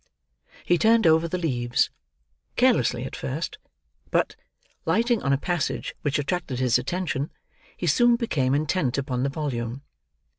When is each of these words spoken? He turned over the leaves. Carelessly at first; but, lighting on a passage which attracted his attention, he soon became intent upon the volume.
He 0.65 0.79
turned 0.79 1.05
over 1.05 1.27
the 1.27 1.37
leaves. 1.37 1.91
Carelessly 2.55 3.03
at 3.03 3.15
first; 3.15 3.59
but, 4.09 4.35
lighting 4.83 5.21
on 5.21 5.31
a 5.31 5.37
passage 5.37 5.93
which 6.01 6.17
attracted 6.17 6.57
his 6.57 6.79
attention, 6.79 7.31
he 7.77 7.85
soon 7.85 8.15
became 8.15 8.55
intent 8.55 8.97
upon 8.97 9.21
the 9.21 9.29
volume. 9.29 9.83